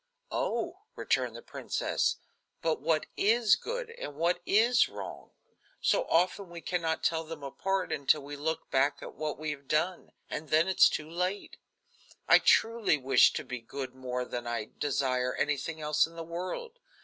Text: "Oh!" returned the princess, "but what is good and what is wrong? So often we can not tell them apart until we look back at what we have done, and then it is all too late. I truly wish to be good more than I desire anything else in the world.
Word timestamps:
"Oh!" 0.31 0.79
returned 0.95 1.35
the 1.35 1.43
princess, 1.43 2.15
"but 2.63 2.81
what 2.81 3.05
is 3.15 3.55
good 3.55 3.91
and 3.91 4.15
what 4.15 4.41
is 4.47 4.89
wrong? 4.89 5.29
So 5.79 6.05
often 6.05 6.49
we 6.49 6.59
can 6.59 6.81
not 6.81 7.03
tell 7.03 7.23
them 7.23 7.43
apart 7.43 7.91
until 7.91 8.23
we 8.23 8.35
look 8.35 8.71
back 8.71 9.03
at 9.03 9.13
what 9.13 9.37
we 9.37 9.51
have 9.51 9.67
done, 9.67 10.11
and 10.27 10.49
then 10.49 10.67
it 10.67 10.79
is 10.79 10.85
all 10.89 10.95
too 10.95 11.09
late. 11.11 11.57
I 12.27 12.39
truly 12.39 12.97
wish 12.97 13.31
to 13.33 13.43
be 13.43 13.61
good 13.61 13.93
more 13.93 14.25
than 14.25 14.47
I 14.47 14.71
desire 14.75 15.35
anything 15.35 15.79
else 15.81 16.07
in 16.07 16.15
the 16.15 16.23
world. 16.23 16.79